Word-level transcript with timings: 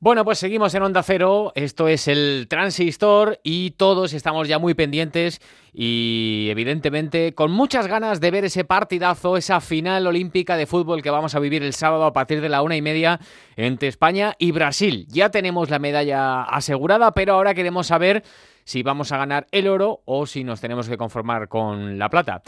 Bueno, 0.00 0.24
pues 0.24 0.38
seguimos 0.38 0.72
en 0.76 0.84
Onda 0.84 1.02
Cero, 1.02 1.50
esto 1.56 1.88
es 1.88 2.06
el 2.06 2.46
Transistor 2.48 3.40
y 3.42 3.72
todos 3.72 4.12
estamos 4.12 4.46
ya 4.46 4.60
muy 4.60 4.74
pendientes 4.74 5.40
y 5.72 6.46
evidentemente 6.50 7.34
con 7.34 7.50
muchas 7.50 7.88
ganas 7.88 8.20
de 8.20 8.30
ver 8.30 8.44
ese 8.44 8.62
partidazo, 8.62 9.36
esa 9.36 9.60
final 9.60 10.06
olímpica 10.06 10.56
de 10.56 10.66
fútbol 10.66 11.02
que 11.02 11.10
vamos 11.10 11.34
a 11.34 11.40
vivir 11.40 11.64
el 11.64 11.72
sábado 11.72 12.04
a 12.04 12.12
partir 12.12 12.40
de 12.40 12.48
la 12.48 12.62
una 12.62 12.76
y 12.76 12.80
media 12.80 13.18
entre 13.56 13.88
España 13.88 14.36
y 14.38 14.52
Brasil. 14.52 15.04
Ya 15.08 15.30
tenemos 15.30 15.68
la 15.68 15.80
medalla 15.80 16.44
asegurada, 16.44 17.10
pero 17.10 17.34
ahora 17.34 17.52
queremos 17.52 17.88
saber 17.88 18.22
si 18.62 18.84
vamos 18.84 19.10
a 19.10 19.16
ganar 19.16 19.48
el 19.50 19.66
oro 19.66 20.02
o 20.04 20.26
si 20.26 20.44
nos 20.44 20.60
tenemos 20.60 20.88
que 20.88 20.96
conformar 20.96 21.48
con 21.48 21.98
la 21.98 22.08
plata. 22.08 22.40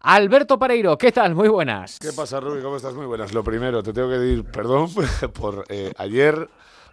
Alberto 0.00 0.58
Pareiro, 0.58 0.98
¿qué 0.98 1.12
tal? 1.12 1.34
Muy 1.34 1.48
buenas. 1.48 1.98
¿Qué 1.98 2.12
pasa, 2.12 2.40
Rubi? 2.40 2.60
¿Cómo 2.60 2.76
estás? 2.76 2.92
Muy 2.92 3.06
buenas. 3.06 3.32
Lo 3.32 3.42
primero, 3.42 3.82
te 3.82 3.94
tengo 3.94 4.10
que 4.10 4.18
decir 4.18 4.44
perdón 4.44 4.90
por 5.32 5.64
eh, 5.70 5.92
ayer 5.96 6.46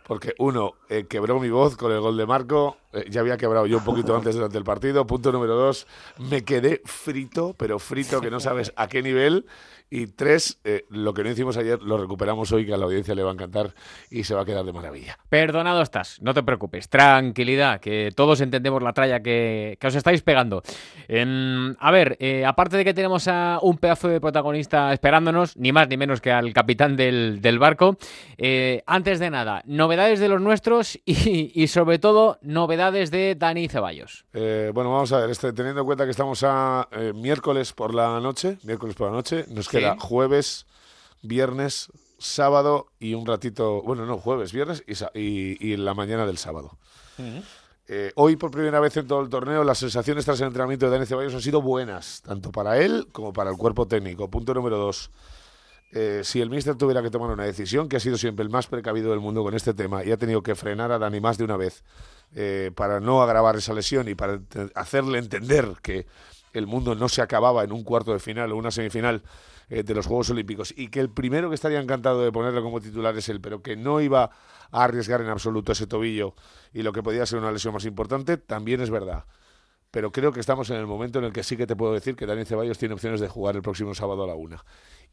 porque 0.07 0.33
uno, 0.39 0.75
eh, 0.89 1.05
quebró 1.07 1.39
mi 1.39 1.49
voz 1.49 1.75
con 1.75 1.91
el 1.91 1.99
gol 1.99 2.15
de 2.15 2.25
Marco, 2.25 2.77
ya 3.09 3.21
había 3.21 3.37
quebrado 3.37 3.65
yo 3.67 3.77
un 3.77 3.83
poquito 3.83 4.15
antes 4.15 4.35
durante 4.35 4.57
el 4.57 4.63
partido. 4.63 5.05
Punto 5.05 5.31
número 5.31 5.55
dos, 5.55 5.87
me 6.17 6.43
quedé 6.43 6.81
frito, 6.85 7.55
pero 7.57 7.79
frito 7.79 8.21
que 8.21 8.31
no 8.31 8.39
sabes 8.39 8.73
a 8.75 8.87
qué 8.87 9.01
nivel. 9.01 9.45
Y 9.89 10.07
tres, 10.07 10.59
eh, 10.65 10.83
lo 10.89 11.13
que 11.13 11.23
no 11.23 11.29
hicimos 11.29 11.55
ayer 11.55 11.81
lo 11.81 11.97
recuperamos 11.97 12.51
hoy, 12.51 12.65
que 12.65 12.73
a 12.73 12.77
la 12.77 12.83
audiencia 12.83 13.15
le 13.15 13.23
va 13.23 13.29
a 13.29 13.33
encantar 13.33 13.73
y 14.11 14.25
se 14.25 14.35
va 14.35 14.41
a 14.41 14.45
quedar 14.45 14.65
de 14.65 14.73
maravilla. 14.73 15.17
Perdonado 15.29 15.81
estás, 15.81 16.21
no 16.21 16.33
te 16.33 16.43
preocupes, 16.43 16.89
tranquilidad, 16.89 17.79
que 17.79 18.11
todos 18.13 18.41
entendemos 18.41 18.83
la 18.83 18.91
tralla 18.91 19.21
que, 19.21 19.77
os 19.81 19.95
estáis 19.95 20.23
pegando. 20.23 20.61
Em, 21.07 21.73
a 21.79 21.91
ver, 21.91 22.17
eh, 22.19 22.43
aparte 22.45 22.75
de 22.75 22.83
que 22.83 22.93
tenemos 22.93 23.29
a 23.29 23.59
un 23.61 23.77
pedazo 23.77 24.09
de 24.09 24.19
protagonista 24.19 24.91
esperándonos, 24.91 25.55
ni 25.55 25.71
más 25.71 25.87
ni 25.87 25.95
menos 25.95 26.19
que 26.19 26.33
al 26.33 26.51
capitán 26.51 26.97
del, 26.97 27.57
barco, 27.57 27.95
eh, 28.37 28.83
antes 28.87 29.19
de 29.19 29.29
nada, 29.29 29.63
novedades 29.65 30.19
de 30.19 30.27
los 30.27 30.41
nuestros 30.41 30.99
y, 31.05 31.67
sobre 31.67 31.97
todo 31.97 32.39
novedades 32.41 32.76
de 32.77 33.35
Dani 33.35 33.67
Ceballos. 33.67 34.25
bueno, 34.33 34.91
vamos 34.91 35.11
a 35.11 35.19
ver, 35.19 35.29
este, 35.29 35.51
teniendo 35.53 35.81
en 35.81 35.85
cuenta 35.85 36.05
que 36.05 36.11
estamos 36.11 36.43
a 36.43 36.87
miércoles 37.13 37.73
por 37.73 37.93
la 37.93 38.19
noche, 38.19 38.57
miércoles 38.63 38.95
por 38.95 39.07
la 39.07 39.13
noche, 39.13 39.45
nos 39.49 39.73
era 39.73 39.97
jueves, 39.99 40.65
viernes, 41.21 41.89
sábado 42.17 42.87
y 42.99 43.13
un 43.13 43.25
ratito, 43.25 43.81
bueno, 43.81 44.05
no, 44.05 44.17
jueves, 44.17 44.51
viernes 44.51 44.83
y, 44.87 45.73
y, 45.73 45.77
la 45.77 45.93
mañana 45.93 46.25
del 46.25 46.37
sábado. 46.37 46.77
Eh, 47.89 48.11
hoy, 48.15 48.35
por 48.35 48.51
primera 48.51 48.79
vez 48.79 48.97
en 48.97 49.07
todo 49.07 49.21
el 49.21 49.29
torneo, 49.29 49.63
las 49.63 49.77
sensaciones 49.77 50.25
tras 50.25 50.41
el 50.41 50.47
entrenamiento 50.47 50.85
de 50.85 50.91
Dani 50.91 51.05
Ceballos 51.05 51.33
han 51.33 51.41
sido 51.41 51.61
buenas, 51.61 52.21
tanto 52.21 52.51
para 52.51 52.77
él 52.79 53.07
como 53.11 53.31
para 53.31 53.49
el 53.49 53.57
cuerpo 53.57 53.87
técnico. 53.87 54.29
Punto 54.29 54.53
número 54.53 54.77
dos. 54.77 55.09
Eh, 55.91 56.21
si 56.23 56.41
el 56.41 56.49
míster 56.49 56.75
tuviera 56.75 57.01
que 57.01 57.09
tomar 57.09 57.29
una 57.31 57.45
decisión, 57.45 57.87
que 57.87 57.95
ha 57.95 57.99
sido 57.99 58.17
siempre 58.17 58.43
el 58.43 58.49
más 58.49 58.67
precavido 58.67 59.11
del 59.11 59.21
mundo 59.21 59.43
con 59.43 59.53
este 59.53 59.73
tema 59.73 60.03
y 60.03 60.11
ha 60.11 60.17
tenido 60.17 60.43
que 60.43 60.53
frenar 60.55 60.91
a 60.91 60.99
Dani 60.99 61.21
más 61.21 61.37
de 61.37 61.45
una 61.45 61.55
vez 61.55 61.83
eh, 62.35 62.71
para 62.75 62.99
no 62.99 63.21
agravar 63.21 63.55
esa 63.55 63.73
lesión 63.73 64.07
y 64.09 64.15
para 64.15 64.41
hacerle 64.75 65.19
entender 65.19 65.75
que 65.81 66.05
el 66.53 66.67
mundo 66.67 66.93
no 66.95 67.07
se 67.07 67.21
acababa 67.21 67.63
en 67.63 67.71
un 67.71 67.83
cuarto 67.83 68.11
de 68.11 68.19
final 68.19 68.51
o 68.51 68.57
una 68.57 68.71
semifinal 68.71 69.23
eh, 69.69 69.83
de 69.83 69.93
los 69.93 70.07
Juegos 70.07 70.29
Olímpicos 70.29 70.73
y 70.75 70.89
que 70.89 70.99
el 70.99 71.09
primero 71.09 71.49
que 71.49 71.55
estaría 71.55 71.79
encantado 71.79 72.21
de 72.21 72.31
ponerlo 72.31 72.61
como 72.63 72.81
titular 72.81 73.15
es 73.17 73.29
él, 73.29 73.39
pero 73.39 73.61
que 73.61 73.77
no 73.77 74.01
iba 74.01 74.31
a 74.71 74.83
arriesgar 74.83 75.21
en 75.21 75.29
absoluto 75.29 75.71
ese 75.71 75.87
tobillo 75.87 76.35
y 76.73 76.83
lo 76.83 76.91
que 76.91 77.01
podía 77.01 77.25
ser 77.25 77.39
una 77.39 77.51
lesión 77.51 77.73
más 77.73 77.85
importante, 77.85 78.35
también 78.37 78.81
es 78.81 78.89
verdad. 78.89 79.23
Pero 79.97 80.11
creo 80.11 80.31
que 80.31 80.39
estamos 80.39 80.69
en 80.69 80.75
el 80.75 80.85
momento 80.85 81.17
en 81.17 81.25
el 81.25 81.33
que 81.33 81.41
sí 81.41 81.57
que 81.57 81.65
te 81.65 81.75
puedo 81.75 81.91
decir 81.91 82.15
que 82.15 82.27
Daniel 82.27 82.45
Ceballos 82.45 82.77
tiene 82.77 82.93
opciones 82.93 83.19
de 83.19 83.27
jugar 83.27 83.55
el 83.55 83.63
próximo 83.63 83.95
sábado 83.95 84.25
a 84.25 84.27
la 84.27 84.35
una. 84.35 84.63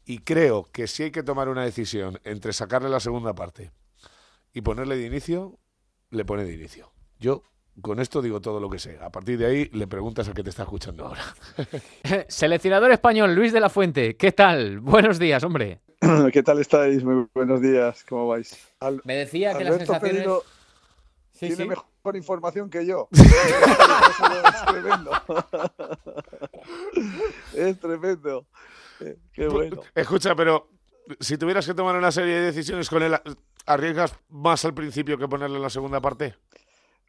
Y 0.05 0.19
creo 0.19 0.67
que 0.71 0.85
si 0.85 1.01
hay 1.01 1.09
que 1.09 1.23
tomar 1.23 1.49
una 1.49 1.63
decisión 1.63 2.19
entre 2.23 2.53
sacarle 2.53 2.89
la 2.89 2.99
segunda 2.99 3.33
parte 3.33 3.71
y 4.53 4.61
ponerle 4.61 4.95
de 4.97 5.07
inicio, 5.07 5.57
le 6.11 6.23
pone 6.23 6.43
de 6.43 6.53
inicio. 6.53 6.91
Yo 7.17 7.41
con 7.81 7.99
esto 7.99 8.21
digo 8.21 8.41
todo 8.41 8.59
lo 8.59 8.69
que 8.69 8.77
sé. 8.77 8.99
A 9.01 9.09
partir 9.09 9.39
de 9.39 9.47
ahí 9.47 9.69
le 9.73 9.87
preguntas 9.87 10.29
a 10.29 10.33
qué 10.33 10.43
te 10.43 10.51
está 10.51 10.61
escuchando 10.61 11.07
ahora. 11.07 11.23
Seleccionador 12.27 12.91
español, 12.91 13.33
Luis 13.33 13.53
de 13.53 13.61
la 13.61 13.69
Fuente. 13.69 14.15
¿Qué 14.17 14.33
tal? 14.33 14.81
Buenos 14.81 15.17
días, 15.17 15.43
hombre. 15.43 15.81
¿Qué 16.31 16.43
tal 16.43 16.59
estáis? 16.59 17.03
Muy 17.03 17.25
buenos 17.33 17.59
días. 17.59 18.05
¿Cómo 18.07 18.27
vais? 18.27 18.55
Me 19.03 19.15
decía 19.15 19.57
que 19.57 19.63
las 19.63 19.77
sensaciones... 19.77 20.27
tiene 21.39 21.65
mejor 21.65 21.94
información 22.13 22.69
que 22.69 22.85
yo. 22.85 23.07
es 23.11 24.65
tremendo. 24.67 25.11
es 27.55 27.79
tremendo. 27.79 28.45
Eh, 28.99 29.17
qué 29.33 29.47
bueno. 29.47 29.81
Escucha, 29.95 30.35
pero 30.35 30.69
si 31.19 31.37
tuvieras 31.37 31.65
que 31.65 31.73
tomar 31.73 31.95
una 31.95 32.11
serie 32.11 32.35
de 32.35 32.41
decisiones 32.41 32.89
con 32.89 33.01
él, 33.01 33.15
¿arriesgas 33.65 34.15
más 34.29 34.65
al 34.65 34.73
principio 34.73 35.17
que 35.17 35.27
ponerle 35.27 35.57
en 35.57 35.63
la 35.63 35.69
segunda 35.69 36.01
parte? 36.01 36.35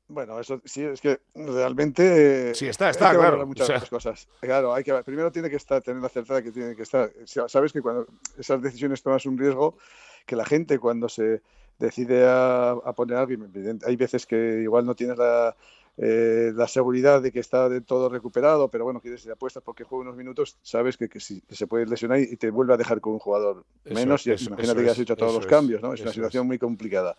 Bueno, 0.09 0.39
eso 0.39 0.61
sí, 0.65 0.85
es 0.85 1.01
que 1.01 1.21
realmente. 1.35 2.55
Sí, 2.55 2.69
está, 2.69 2.91
está, 2.91 3.13
claro. 3.13 3.45
Muchas 3.45 3.91
cosas. 3.91 4.29
Claro, 4.41 4.73
hay 4.73 4.85
que 4.85 4.95
primero 5.03 5.33
tiene 5.33 5.51
que 5.51 5.57
estar, 5.57 5.83
tener 5.83 6.01
la 6.01 6.09
certeza 6.09 6.43
que 6.43 6.53
tiene 6.53 6.77
que 6.77 6.83
estar. 6.83 7.11
Sabes 7.49 7.73
que 7.73 7.83
cuando 7.83 8.07
esas 8.39 8.63
decisiones 8.63 9.03
tomas 9.03 9.27
un 9.27 9.37
riesgo, 9.37 9.77
que 10.25 10.37
la 10.37 10.45
gente 10.45 10.79
cuando 10.79 11.09
se 11.09 11.43
decide 11.79 12.25
a, 12.27 12.93
poner 12.97 13.17
a 13.17 13.21
alguien, 13.23 13.79
hay 13.85 13.97
veces 13.97 14.27
que 14.27 14.61
igual 14.63 14.87
no 14.87 14.95
tienes 14.95 15.19
la, 15.19 15.55
eh, 15.99 16.53
la 16.55 16.69
seguridad 16.69 17.23
de 17.23 17.33
que 17.33 17.41
está 17.41 17.71
de 17.71 17.81
todo 17.81 18.11
recuperado, 18.11 18.69
pero 18.69 18.85
bueno, 18.85 19.01
quieres 19.01 19.27
apuestas 19.29 19.63
porque 19.63 19.85
juega 19.85 20.03
unos 20.03 20.17
minutos, 20.17 20.59
sabes 20.63 20.99
que, 20.99 21.09
que, 21.09 21.21
si, 21.21 21.43
se 21.49 21.67
puede 21.67 21.87
lesionar 21.87 22.21
y 22.21 22.37
te 22.37 22.51
vuelve 22.51 22.75
a 22.75 22.77
dejar 22.77 23.01
con 23.01 23.15
un 23.15 23.19
jugador 23.19 23.65
menos. 23.85 24.27
y 24.27 24.33
imagínate 24.33 24.85
que 24.85 24.91
has 24.91 24.99
hecho 24.99 25.17
todos 25.17 25.35
los 25.35 25.47
cambios, 25.47 25.81
¿no? 25.83 25.95
Es 25.95 26.03
una 26.03 26.13
situación 26.13 26.47
muy 26.47 26.59
complicada. 26.59 27.17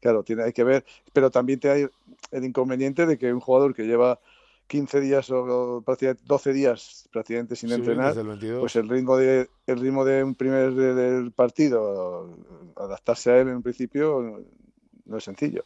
Claro, 0.00 0.22
tiene, 0.22 0.42
hay 0.44 0.52
que 0.52 0.64
ver, 0.64 0.84
pero 1.12 1.30
también 1.30 1.60
te 1.60 1.70
hay 1.70 1.86
el 2.30 2.44
inconveniente 2.44 3.06
de 3.06 3.18
que 3.18 3.32
un 3.32 3.40
jugador 3.40 3.74
que 3.74 3.84
lleva 3.84 4.18
15 4.70 5.00
días 5.00 5.28
o, 5.30 5.82
prácticamente 5.84 6.22
12 6.26 6.52
días 6.52 7.08
prácticamente 7.10 7.56
sin 7.56 7.72
entrenar, 7.72 8.14
pues 8.60 8.76
el 8.76 8.88
ritmo 8.88 9.16
de 9.16 9.50
el 9.66 9.80
ritmo 9.80 10.04
de 10.04 10.22
un 10.22 10.36
primer 10.36 10.72
del 10.72 11.32
partido, 11.32 12.38
adaptarse 12.76 13.32
a 13.32 13.40
él 13.40 13.48
en 13.48 13.62
principio 13.62 14.44
no 15.06 15.16
es 15.16 15.24
sencillo. 15.24 15.64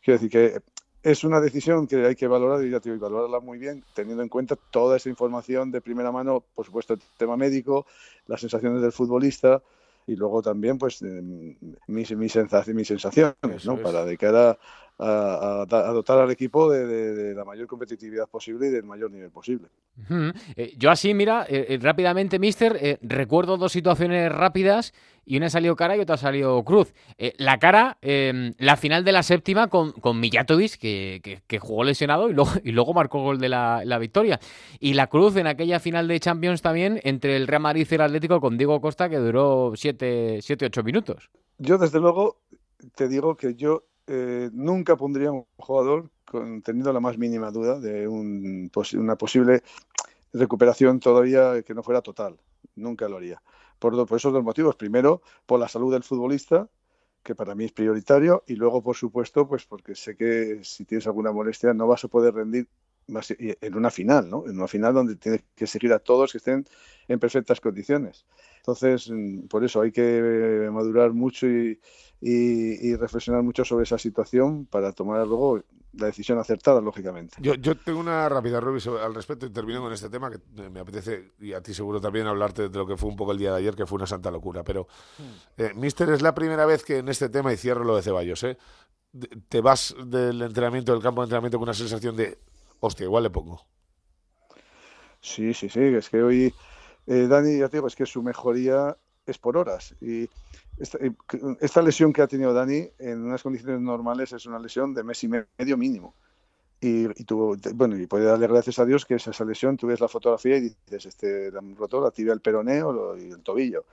Quiero 0.00 0.20
decir 0.20 0.30
que 0.30 0.62
es 1.02 1.24
una 1.24 1.40
decisión 1.40 1.88
que 1.88 2.06
hay 2.06 2.14
que 2.14 2.28
valorar 2.28 2.64
y 2.64 2.70
ya 2.70 2.78
te 2.78 2.96
valorarla 2.96 3.40
muy 3.40 3.58
bien, 3.58 3.82
teniendo 3.92 4.22
en 4.22 4.28
cuenta 4.28 4.54
toda 4.54 4.96
esa 4.96 5.08
información 5.08 5.72
de 5.72 5.80
primera 5.80 6.12
mano, 6.12 6.44
por 6.54 6.64
supuesto 6.64 6.94
el 6.94 7.00
tema 7.16 7.36
médico, 7.36 7.86
las 8.28 8.40
sensaciones 8.40 8.82
del 8.82 8.92
futbolista, 8.92 9.60
y 10.06 10.14
luego 10.14 10.42
también 10.42 10.78
pues 10.78 11.02
mis, 11.02 11.58
mis, 11.88 12.16
mis 12.16 12.32
sensaciones, 12.32 13.66
¿no? 13.66 13.78
Para 13.78 14.04
de 14.04 14.16
cara 14.16 14.58
a, 14.98 15.66
dotar 15.92 16.18
al 16.18 16.30
equipo 16.30 16.70
de, 16.70 17.34
la 17.34 17.44
mayor 17.44 17.66
competitividad 17.66 18.28
posible 18.28 18.68
y 18.68 18.70
del 18.70 18.84
mayor 18.84 19.10
nivel 19.10 19.30
posible. 19.30 19.68
Eh, 20.56 20.74
yo 20.76 20.90
así, 20.90 21.14
mira, 21.14 21.46
eh, 21.48 21.66
eh, 21.70 21.78
rápidamente, 21.80 22.38
Mister, 22.38 22.98
recuerdo 23.02 23.56
dos 23.56 23.72
situaciones 23.72 24.30
rápidas 24.32 24.92
y 25.24 25.36
una 25.36 25.50
salió 25.50 25.76
cara 25.76 25.96
y 25.96 26.00
otra 26.00 26.16
salió 26.16 26.62
cruz. 26.64 26.94
la 27.36 27.58
cara, 27.58 27.98
em, 28.00 28.54
la 28.58 28.76
final 28.76 29.04
de 29.04 29.12
la 29.12 29.22
séptima 29.22 29.68
con, 29.68 29.92
con 29.92 30.18
Mijatovic, 30.18 30.78
que, 30.78 31.42
que, 31.46 31.58
jugó 31.58 31.84
lesionado 31.84 32.30
y 32.30 32.32
luego, 32.32 32.50
y 32.64 32.72
luego 32.72 32.94
marcó 32.94 33.22
gol 33.22 33.38
de 33.38 33.48
la, 33.48 33.82
la, 33.84 33.98
victoria. 33.98 34.40
Y 34.80 34.94
la 34.94 35.08
cruz 35.08 35.36
en 35.36 35.46
aquella 35.46 35.80
final 35.80 36.08
de 36.08 36.18
Champions 36.18 36.62
también 36.62 37.00
entre 37.04 37.36
el 37.36 37.46
Real 37.46 37.62
Madrid 37.62 37.86
y 37.88 37.94
el 37.94 38.00
Atlético 38.00 38.40
con 38.40 38.56
Diego 38.56 38.80
Costa, 38.80 39.08
que 39.08 39.18
duró 39.18 39.72
7-8 39.72 40.82
minutos. 40.82 41.30
Yo, 41.58 41.76
desde 41.76 42.00
luego, 42.00 42.40
te 42.94 43.08
digo 43.08 43.36
que 43.36 43.54
yo 43.54 43.84
eh, 44.08 44.50
nunca 44.52 44.96
pondría 44.96 45.30
un 45.30 45.44
jugador 45.56 46.10
con, 46.24 46.62
teniendo 46.62 46.92
la 46.92 47.00
más 47.00 47.18
mínima 47.18 47.50
duda 47.50 47.78
de 47.78 48.08
un, 48.08 48.70
una 48.94 49.16
posible 49.16 49.62
recuperación 50.32 50.98
todavía 50.98 51.62
que 51.62 51.74
no 51.74 51.82
fuera 51.82 52.00
total. 52.00 52.38
Nunca 52.74 53.08
lo 53.08 53.18
haría. 53.18 53.42
Por, 53.78 53.94
esos 53.94 54.32
dos 54.32 54.42
motivos. 54.42 54.76
Primero, 54.76 55.22
por 55.46 55.60
la 55.60 55.68
salud 55.68 55.92
del 55.92 56.02
futbolista, 56.02 56.68
que 57.22 57.34
para 57.34 57.54
mí 57.54 57.64
es 57.66 57.72
prioritario, 57.72 58.44
y 58.46 58.54
luego, 58.56 58.82
por 58.82 58.96
supuesto, 58.96 59.46
pues 59.46 59.66
porque 59.66 59.94
sé 59.94 60.16
que 60.16 60.60
si 60.62 60.84
tienes 60.84 61.06
alguna 61.06 61.30
molestia 61.30 61.74
no 61.74 61.86
vas 61.86 62.04
a 62.04 62.08
poder 62.08 62.34
rendir 62.34 62.68
en 63.08 63.74
una 63.74 63.90
final, 63.90 64.28
¿no? 64.28 64.44
En 64.46 64.56
una 64.56 64.68
final 64.68 64.94
donde 64.94 65.16
tienes 65.16 65.42
que 65.54 65.66
seguir 65.66 65.92
a 65.92 65.98
todos 65.98 66.32
que 66.32 66.38
estén 66.38 66.66
en 67.08 67.18
perfectas 67.18 67.60
condiciones. 67.60 68.26
Entonces, 68.68 69.10
mm, 69.10 69.46
por 69.48 69.64
eso 69.64 69.80
hay 69.80 69.90
que 69.90 70.68
madurar 70.70 71.14
mucho 71.14 71.46
y, 71.46 71.80
y, 72.20 72.96
reflexionar 72.96 73.42
mucho 73.42 73.64
sobre 73.64 73.84
esa 73.84 73.96
situación 73.96 74.66
para 74.66 74.92
tomar 74.92 75.26
luego 75.26 75.62
la 75.94 76.06
decisión 76.06 76.38
acertada, 76.38 76.82
lógicamente. 76.82 77.36
Yo, 77.40 77.54
yo 77.54 77.76
tengo 77.76 77.98
una 77.98 78.28
rápida, 78.28 78.60
Rubi, 78.60 78.78
al 79.02 79.14
respecto 79.14 79.46
y 79.46 79.50
termino 79.50 79.80
con 79.80 79.90
este 79.90 80.10
tema 80.10 80.30
que 80.30 80.68
me 80.68 80.80
apetece, 80.80 81.32
y 81.40 81.54
a 81.54 81.62
ti 81.62 81.72
seguro 81.72 81.98
también, 81.98 82.26
hablarte 82.26 82.68
de 82.68 82.78
lo 82.78 82.86
que 82.86 82.98
fue 82.98 83.08
un 83.08 83.16
poco 83.16 83.32
el 83.32 83.38
día 83.38 83.52
de 83.52 83.58
ayer, 83.58 83.74
que 83.74 83.86
fue 83.86 83.96
una 83.96 84.06
santa 84.06 84.30
locura. 84.30 84.62
Pero, 84.64 84.86
hmm. 85.16 85.62
eh, 85.62 85.72
Mister, 85.74 86.10
es 86.10 86.20
la 86.20 86.34
primera 86.34 86.66
vez 86.66 86.84
que 86.84 86.98
en 86.98 87.08
este 87.08 87.30
tema, 87.30 87.50
y 87.54 87.56
cierro 87.56 87.84
lo 87.84 87.96
de 87.96 88.02
Ceballos, 88.02 88.44
¿eh? 88.44 88.58
te 89.48 89.62
vas 89.62 89.96
del 90.04 90.42
entrenamiento, 90.42 90.92
del 90.92 91.02
campo 91.02 91.22
de 91.22 91.26
entrenamiento, 91.26 91.56
con 91.56 91.68
una 91.68 91.74
sensación 91.74 92.14
de, 92.16 92.36
hostia, 92.80 93.04
igual 93.04 93.22
le 93.22 93.30
pongo. 93.30 93.64
Sí, 95.22 95.54
sí, 95.54 95.70
sí, 95.70 95.80
es 95.80 96.10
que 96.10 96.22
hoy, 96.22 96.54
eh, 97.08 97.26
Dani, 97.26 97.58
ya 97.58 97.68
te 97.68 97.78
digo, 97.78 97.86
es 97.86 97.96
que 97.96 98.04
su 98.04 98.22
mejoría 98.22 98.94
es 99.24 99.38
por 99.38 99.56
horas. 99.56 99.94
Y 100.00 100.28
esta, 100.78 101.82
lesión 101.82 102.12
que 102.12 102.20
ha 102.20 102.26
tenido 102.26 102.52
Dani 102.52 102.86
en 102.98 103.22
unas 103.22 103.42
condiciones 103.42 103.80
normales 103.80 104.32
es 104.34 104.44
una 104.44 104.58
lesión 104.58 104.92
de 104.92 105.02
mes 105.02 105.24
y 105.24 105.28
medio 105.28 105.76
mínimo. 105.78 106.14
Y, 106.80 107.08
tuvo, 107.24 107.56
bueno, 107.74 107.98
y 107.98 108.06
puede 108.06 108.26
darle 108.26 108.46
gracias 108.46 108.78
a 108.78 108.84
Dios 108.84 109.06
que 109.06 109.14
esa 109.14 109.44
lesión, 109.44 109.76
tú 109.78 109.86
ves 109.86 110.00
la 110.00 110.08
fotografía 110.08 110.58
y 110.58 110.60
dices, 110.60 111.06
este, 111.06 111.50
roto 111.76 112.00
la 112.00 112.10
tibia, 112.10 112.34
el 112.34 112.40
peroneo 112.40 113.16
y 113.16 113.30
el 113.30 113.42
tobillo. 113.42 113.86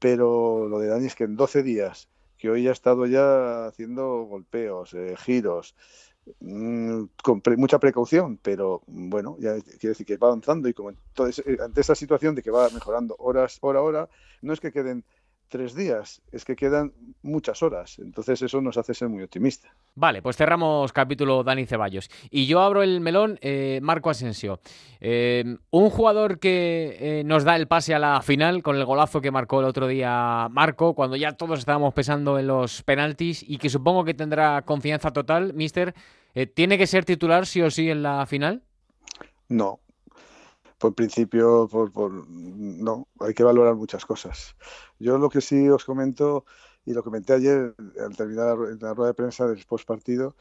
Pero 0.00 0.68
lo 0.68 0.80
de 0.80 0.88
Dani 0.88 1.06
es 1.06 1.14
que 1.14 1.24
en 1.24 1.36
12 1.36 1.62
días, 1.62 2.08
que 2.36 2.50
hoy 2.50 2.66
ha 2.66 2.72
estado 2.72 3.06
ya 3.06 3.66
haciendo 3.66 4.24
golpeos, 4.24 4.92
eh, 4.92 5.14
giros, 5.16 5.74
mm, 6.40 7.04
con 7.22 7.42
mucha 7.56 7.78
precaución, 7.78 8.38
pero 8.42 8.82
bueno, 8.86 9.36
ya 9.38 9.60
quiere 9.60 9.90
decir 9.90 10.06
que 10.06 10.16
va 10.16 10.28
avanzando 10.28 10.68
y 10.68 10.74
como 10.74 10.90
entonces, 10.90 11.44
eh, 11.46 11.58
ante 11.62 11.80
esa 11.80 11.94
situación 11.94 12.34
de 12.34 12.42
que 12.42 12.50
va 12.50 12.68
mejorando 12.70 13.16
horas, 13.18 13.58
hora 13.60 13.82
hora, 13.82 14.08
no 14.42 14.52
es 14.52 14.60
que 14.60 14.72
queden 14.72 15.04
tres 15.48 15.74
días, 15.74 16.22
es 16.32 16.44
que 16.44 16.56
quedan 16.56 16.92
muchas 17.22 17.62
horas. 17.62 17.98
Entonces 17.98 18.42
eso 18.42 18.60
nos 18.60 18.76
hace 18.76 18.94
ser 18.94 19.08
muy 19.08 19.22
optimistas. 19.22 19.70
Vale, 19.94 20.22
pues 20.22 20.36
cerramos 20.36 20.92
capítulo 20.92 21.42
Dani 21.42 21.66
Ceballos. 21.66 22.10
Y 22.30 22.46
yo 22.46 22.60
abro 22.60 22.82
el 22.82 23.00
melón, 23.00 23.38
eh, 23.40 23.80
Marco 23.82 24.10
Asensio. 24.10 24.60
Eh, 25.00 25.56
un 25.70 25.90
jugador 25.90 26.38
que 26.38 26.96
eh, 27.00 27.24
nos 27.24 27.44
da 27.44 27.56
el 27.56 27.68
pase 27.68 27.94
a 27.94 27.98
la 27.98 28.20
final 28.22 28.62
con 28.62 28.76
el 28.76 28.84
golazo 28.84 29.20
que 29.20 29.30
marcó 29.30 29.60
el 29.60 29.66
otro 29.66 29.86
día 29.86 30.48
Marco, 30.50 30.94
cuando 30.94 31.16
ya 31.16 31.32
todos 31.32 31.58
estábamos 31.58 31.94
pensando 31.94 32.38
en 32.38 32.46
los 32.46 32.82
penaltis 32.82 33.44
y 33.46 33.58
que 33.58 33.70
supongo 33.70 34.04
que 34.04 34.14
tendrá 34.14 34.62
confianza 34.62 35.12
total, 35.12 35.54
Mister. 35.54 35.94
¿Tiene 36.54 36.76
que 36.76 36.86
ser 36.86 37.06
titular 37.06 37.46
sí 37.46 37.62
o 37.62 37.70
sí 37.70 37.88
en 37.88 38.02
la 38.02 38.26
final? 38.26 38.62
No, 39.48 39.80
por 40.78 40.94
principio, 40.94 41.68
por, 41.68 42.28
no, 42.28 43.08
hay 43.20 43.34
que 43.34 43.44
valorar 43.44 43.74
muchas 43.74 44.04
cosas. 44.04 44.56
Yo 44.98 45.18
lo 45.18 45.28
que 45.28 45.40
sí 45.40 45.68
os 45.68 45.84
comento, 45.84 46.44
y 46.84 46.92
lo 46.92 47.02
comenté 47.02 47.32
ayer 47.34 47.74
al 48.04 48.16
terminar 48.16 48.58
la 48.58 48.94
rueda 48.94 49.08
de 49.08 49.14
prensa 49.14 49.46
del 49.46 49.64
partido, 49.86 50.36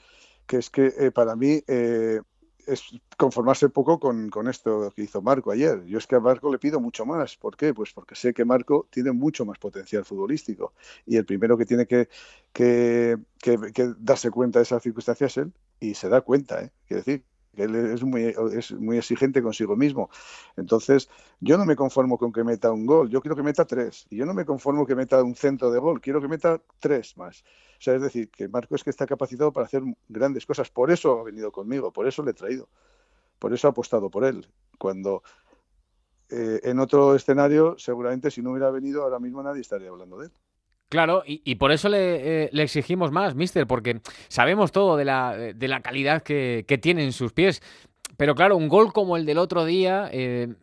que 0.46 0.58
es 0.58 0.70
que 0.70 0.94
eh, 0.98 1.12
para 1.12 1.36
mí 1.36 1.64
eh, 1.68 2.22
es 2.68 2.84
conformarse 3.18 3.70
poco 3.70 4.00
con, 4.00 4.30
esto 4.48 4.92
que 4.96 5.04
hizo 5.04 5.22
Marco 5.22 5.52
ayer. 5.52 5.84
Yo 5.86 5.98
es 5.98 6.08
que 6.08 6.16
a 6.16 6.20
Marco 6.20 6.52
le 6.52 6.60
pido 6.60 6.80
mucho 6.80 7.06
más. 7.06 7.38
¿Por 7.38 7.56
qué? 7.56 7.74
Pues 7.74 7.94
porque 7.94 8.16
sé 8.16 8.34
que 8.34 8.46
Marco 8.46 8.88
tiene 8.90 9.12
mucho 9.12 9.46
más 9.46 9.58
potencial 9.60 10.06
futbolístico. 10.06 10.74
Y 11.06 11.18
el 11.18 11.26
primero 11.26 11.58
que 11.58 11.66
tiene 11.66 11.86
que, 11.86 12.10
que, 12.54 13.18
que, 13.42 13.94
darse 14.00 14.32
cuenta 14.32 14.60
de 14.60 14.64
esas 14.64 14.84
circunstancias 14.84 15.32
es 15.32 15.38
él. 15.38 15.54
Y 15.80 15.94
se 15.94 16.10
da 16.10 16.22
cuenta, 16.22 16.62
¿eh? 16.64 16.72
Quiere 16.88 17.02
decir, 17.02 17.24
él 17.64 17.76
es 17.76 18.04
muy, 18.04 18.34
es 18.54 18.72
muy 18.72 18.98
exigente 18.98 19.42
consigo 19.42 19.76
mismo. 19.76 20.10
Entonces, 20.58 21.10
yo 21.40 21.58
no 21.58 21.66
me 21.66 21.76
conformo 21.76 22.18
con 22.18 22.32
que 22.32 22.44
meta 22.44 22.72
un 22.72 22.86
gol, 22.86 23.10
yo 23.10 23.22
quiero 23.22 23.36
que 23.36 23.44
meta 23.44 23.66
tres. 23.66 24.06
Y 24.10 24.18
yo 24.18 24.26
no 24.26 24.34
me 24.34 24.46
conformo 24.46 24.86
que 24.86 24.96
meta 24.96 25.24
un 25.24 25.36
centro 25.36 25.72
de 25.72 25.80
gol, 25.80 26.02
quiero 26.02 26.22
que 26.22 26.28
meta 26.28 26.62
tres 26.80 27.18
más. 27.18 27.44
O 27.78 27.82
sea, 27.82 27.96
es 27.96 28.02
decir, 28.02 28.30
que 28.30 28.48
Marco 28.48 28.76
es 28.76 28.84
que 28.84 28.90
está 28.90 29.06
capacitado 29.06 29.52
para 29.52 29.66
hacer 29.66 29.84
grandes 30.08 30.46
cosas. 30.46 30.70
Por 30.70 30.92
eso 30.92 31.20
ha 31.20 31.24
venido 31.24 31.52
conmigo, 31.52 31.92
por 31.92 32.08
eso 32.08 32.24
le 32.24 32.32
he 32.32 32.34
traído. 32.34 32.70
Por 33.40 33.54
eso 33.54 33.68
ha 33.68 33.72
apostado 33.72 34.10
por 34.10 34.26
él. 34.26 34.48
Cuando 34.78 35.24
eh, 36.30 36.60
en 36.64 36.80
otro 36.80 37.16
escenario, 37.16 37.76
seguramente 37.78 38.32
si 38.32 38.42
no 38.42 38.52
hubiera 38.52 38.72
venido, 38.72 39.04
ahora 39.04 39.20
mismo 39.20 39.44
nadie 39.44 39.62
estaría 39.62 39.90
hablando 39.90 40.18
de 40.18 40.28
él. 40.28 40.32
Claro, 40.96 41.24
y, 41.26 41.56
por 41.56 41.74
eso 41.74 41.90
eh, 41.94 42.48
le, 42.54 42.64
exigimos 42.64 43.12
más, 43.12 43.36
mister, 43.36 43.68
porque 43.68 44.00
sabemos 44.30 44.72
todo 44.72 44.96
de 44.96 45.04
la, 45.04 45.36
de 45.36 45.68
la 45.68 45.82
calidad 45.82 46.24
que, 46.24 46.80
tiene 46.82 47.04
en 47.04 47.12
sus 47.12 47.34
pies. 47.34 47.62
Pero 48.16 48.34
claro, 48.34 48.56
un 48.56 48.70
gol 48.70 48.94
como 48.94 49.18
el 49.18 49.26
del 49.26 49.40
otro 49.40 49.66
día, 49.66 50.10
eh, 50.14 50.54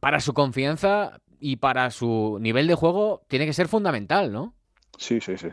para 0.00 0.20
su 0.20 0.32
confianza 0.32 1.20
y 1.40 1.56
para 1.56 1.90
su 1.90 2.38
nivel 2.40 2.68
de 2.68 2.74
juego, 2.74 3.20
tiene 3.28 3.44
que 3.44 3.52
ser 3.52 3.68
fundamental, 3.68 4.32
¿no? 4.32 4.54
Sí, 4.96 5.20
sí, 5.20 5.36
sí. 5.36 5.48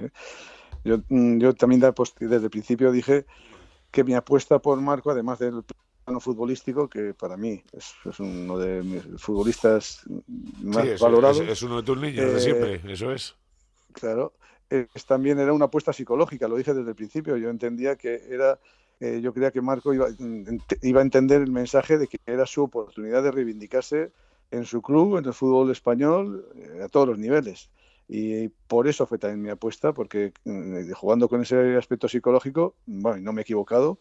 Yo, 0.86 1.00
mm, 1.10 1.40
yo 1.40 1.54
también 1.54 1.82
desde 1.82 2.46
el 2.46 2.50
principio 2.50 2.94
dije 2.94 3.26
que 3.92 4.06
mi 4.06 4.14
apuesta 4.14 4.60
por 4.60 4.80
Marco, 4.80 5.12
además 5.12 5.40
del 5.40 5.64
plano 6.06 6.22
futbolístico, 6.22 6.88
que 6.88 7.14
para 7.14 7.36
mí 7.36 7.62
es, 7.74 7.94
uno 8.20 8.58
de 8.58 8.84
mis 8.84 9.04
futbolistas 9.22 10.06
más 10.64 10.98
valorados. 10.98 11.42
Es, 11.42 11.62
uno 11.62 11.76
de 11.76 11.84
tus 11.84 11.98
niños 11.98 12.32
de 12.32 12.38
eh, 12.38 12.40
siempre, 12.40 12.82
eso 12.94 13.12
es. 13.12 13.36
Claro, 14.00 14.34
también 15.08 15.40
era 15.40 15.52
una 15.52 15.66
apuesta 15.66 15.92
psicológica, 15.92 16.48
lo 16.48 16.56
dije 16.56 16.74
desde 16.74 16.90
el 16.90 16.96
principio. 16.96 17.36
Yo 17.38 17.50
entendía 17.50 17.96
que 17.98 18.22
era, 18.30 18.60
eh, 19.00 19.20
yo 19.22 19.34
creía 19.34 19.52
que 19.52 19.62
Marco 19.62 19.94
iba, 19.94 20.08
iba, 20.82 21.00
a 21.00 21.04
entender 21.04 21.42
el 21.42 21.52
mensaje 21.52 21.98
de 21.98 22.08
que 22.08 22.18
era 22.26 22.46
su 22.46 22.64
oportunidad 22.64 23.24
de 23.24 23.32
reivindicarse 23.32 24.12
en 24.52 24.66
su 24.66 24.82
club, 24.82 25.18
en 25.18 25.26
el 25.26 25.34
fútbol 25.34 25.72
español, 25.72 26.46
eh, 26.56 26.84
a 26.84 26.88
todos 26.88 27.08
los 27.10 27.18
niveles. 27.18 27.70
Y 28.08 28.48
por 28.68 28.88
eso 28.88 29.06
fue 29.06 29.20
también 29.20 29.42
mi 29.42 29.50
apuesta, 29.50 29.94
porque 29.94 30.34
mm, 30.46 30.92
jugando 30.94 31.28
con 31.28 31.42
ese 31.42 31.76
aspecto 31.76 32.08
psicológico, 32.08 32.76
bueno, 32.86 33.20
no 33.22 33.34
me 33.34 33.42
he 33.42 33.44
equivocado, 33.44 34.00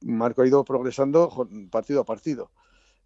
Marco 0.00 0.42
ha 0.42 0.46
ido 0.46 0.64
progresando 0.64 1.48
partido 1.70 2.00
a 2.00 2.04
partido. 2.04 2.50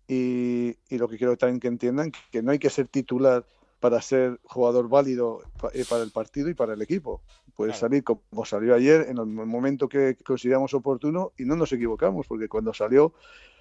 Y, 0.09 0.77
y 0.89 0.99
lo 0.99 1.09
que 1.09 1.19
quiero 1.19 1.37
también 1.37 1.61
que 1.61 1.69
entiendan, 1.69 2.13
que 2.33 2.43
no 2.43 2.51
hay 2.51 2.59
que 2.59 2.71
ser 2.71 2.89
titular 2.89 3.45
para 3.81 4.00
ser 4.03 4.38
jugador 4.44 4.88
válido 4.88 5.43
eh, 5.73 5.85
para 5.88 6.03
el 6.03 6.11
partido 6.11 6.49
y 6.49 6.55
para 6.55 6.75
el 6.75 6.82
equipo. 6.82 7.23
Puede 7.56 7.75
salir 7.75 8.05
como 8.05 8.44
salió 8.44 8.75
ayer 8.75 9.06
en 9.09 9.19
el 9.19 9.27
momento 9.27 9.88
que 9.88 10.17
consideramos 10.25 10.73
oportuno 10.75 11.32
y 11.37 11.44
no 11.44 11.56
nos 11.56 11.73
equivocamos, 11.73 12.27
porque 12.27 12.49
cuando 12.49 12.73
salió, 12.73 13.12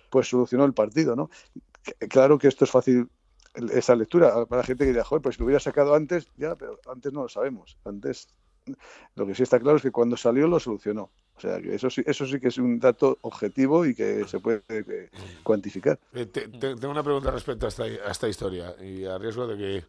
pues 0.09 0.29
solucionó 0.29 0.65
el 0.65 0.73
partido, 0.73 1.15
¿no? 1.15 1.29
Claro 2.09 2.37
que 2.37 2.47
esto 2.47 2.65
es 2.65 2.71
fácil, 2.71 3.09
esa 3.73 3.95
lectura, 3.95 4.45
para 4.45 4.61
la 4.61 4.65
gente 4.65 4.85
que 4.85 4.91
diga, 4.91 5.03
joder, 5.03 5.21
pues 5.21 5.35
si 5.35 5.39
lo 5.39 5.45
hubiera 5.45 5.59
sacado 5.59 5.95
antes, 5.95 6.27
ya, 6.37 6.55
pero 6.55 6.79
antes 6.89 7.11
no 7.11 7.23
lo 7.23 7.29
sabemos. 7.29 7.77
Antes, 7.83 8.27
lo 9.15 9.25
que 9.25 9.35
sí 9.35 9.43
está 9.43 9.59
claro 9.59 9.77
es 9.77 9.83
que 9.83 9.91
cuando 9.91 10.15
salió 10.15 10.47
lo 10.47 10.59
solucionó. 10.59 11.11
O 11.39 11.41
sea, 11.41 11.61
que 11.61 11.73
eso 11.73 11.89
sí, 11.89 12.03
eso 12.05 12.25
sí 12.25 12.37
que 12.37 12.49
es 12.49 12.57
un 12.57 12.79
dato 12.79 13.17
objetivo 13.21 13.85
y 13.85 13.95
que 13.95 14.27
se 14.27 14.39
puede 14.39 14.61
eh, 14.67 15.09
cuantificar. 15.41 15.97
Eh, 16.13 16.25
tengo 16.25 16.89
una 16.89 17.01
pregunta 17.01 17.31
respecto 17.31 17.65
a 17.65 17.69
esta, 17.69 18.27
historia 18.27 18.75
y 18.81 19.05
a 19.05 19.17
riesgo 19.17 19.47
de 19.47 19.57
que 19.57 19.85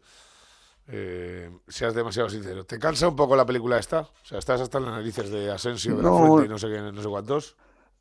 eh, 0.87 1.51
seas 1.67 1.93
demasiado 1.93 2.31
sincero. 2.31 2.65
¿Te 2.65 2.79
cansa 2.79 3.09
un 3.09 3.17
poco 3.17 3.35
la 3.35 3.45
película 3.45 3.81
esta? 3.81 4.03
O 4.03 4.25
sea, 4.25 4.39
estás 4.39 4.61
hasta 4.61 4.79
las 4.79 4.93
narices 4.93 5.29
de 5.29 5.51
Asensio, 5.51 5.97
de 5.97 6.05
la 6.05 6.11
Fuente 6.11 6.47
y 6.47 6.49
no 6.49 6.57
sé, 6.57 6.69
qué, 6.69 6.81
no 6.81 7.03
sé 7.03 7.09
cuántos. 7.09 7.57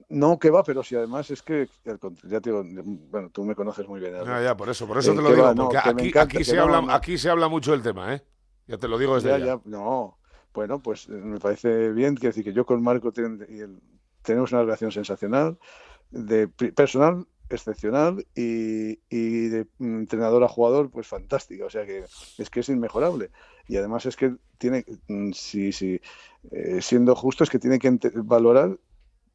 No, 0.10 0.38
que 0.38 0.52
va, 0.52 0.64
pero 0.64 0.84
si 0.84 0.96
además 0.96 1.32
es 1.32 1.42
que, 1.42 1.68
ya 2.24 2.40
te 2.40 2.52
digo, 2.52 2.64
bueno, 3.10 3.32
tú 3.32 3.44
me 3.46 3.56
conoces 3.56 3.88
muy 3.88 4.00
bien. 4.00 4.14
Ya, 4.24 4.44
ya, 4.44 4.56
por 4.56 4.70
eso, 4.70 4.86
por 4.86 5.00
eso 5.00 5.16
te 5.16 5.24
lo 5.24 5.34
digo, 5.34 5.56
porque 5.56 5.78
aquí, 5.80 6.16
aquí, 6.16 6.44
se 6.44 6.60
habla, 6.60 6.86
aquí 6.94 7.18
se 7.18 7.32
habla 7.32 7.48
mucho 7.48 7.72
del 7.72 7.82
tema, 7.82 8.14
¿eh? 8.14 8.22
Ya 8.68 8.78
te 8.78 8.88
lo 8.88 9.00
digo 9.00 9.16
desde 9.16 9.30
ya. 9.30 9.40
ya. 9.40 9.60
no, 9.66 10.19
bueno, 10.54 10.82
pues 10.82 11.08
eh, 11.08 11.12
me 11.12 11.40
parece 11.40 11.92
bien, 11.92 12.16
quiero 12.16 12.30
decir 12.30 12.44
que 12.44 12.54
yo 12.54 12.66
con 12.66 12.82
Marco 12.84 13.12
tenemos 13.12 14.52
una 14.52 14.62
relación 14.62 14.92
sensacional, 14.92 15.58
de 16.12 16.48
personal 16.48 17.28
excepcional 17.50 18.26
y, 18.36 18.96
de 19.50 19.68
entrenador 19.80 20.44
a 20.44 20.48
jugador 20.48 20.90
pues 20.92 21.08
fantástica, 21.08 21.66
o 21.66 21.70
sea 21.70 21.86
que 21.86 22.06
es 22.38 22.50
que 22.50 22.60
es 22.60 22.70
inmejorable. 22.70 23.32
Y 23.68 23.78
además 23.78 24.06
es 24.06 24.16
que 24.16 24.36
tiene, 24.58 24.86
mm, 25.08 25.32
si, 25.32 25.72
si 25.72 26.02
eh, 26.52 26.82
siendo 26.82 27.16
justo 27.16 27.44
es 27.44 27.50
que 27.50 27.60
tiene 27.60 27.80
que 27.80 27.98
valorar 28.16 28.78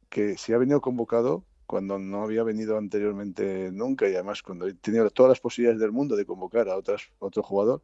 que 0.09 0.37
si 0.37 0.53
ha 0.53 0.57
venido 0.57 0.81
convocado 0.81 1.43
cuando 1.65 1.97
no 1.99 2.23
había 2.23 2.43
venido 2.43 2.77
anteriormente 2.77 3.71
nunca 3.71 4.07
y 4.07 4.13
además 4.13 4.43
cuando 4.43 4.67
he 4.67 4.73
tenido 4.73 5.09
todas 5.09 5.29
las 5.29 5.39
posibilidades 5.39 5.81
del 5.81 5.91
mundo 5.91 6.15
de 6.15 6.25
convocar 6.25 6.69
a, 6.69 6.77
otras, 6.77 7.09
otro 7.19 7.43
jugador, 7.43 7.81